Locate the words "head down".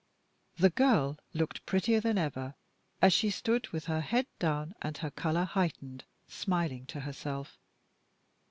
4.01-4.73